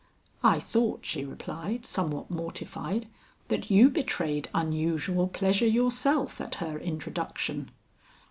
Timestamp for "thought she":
0.59-1.23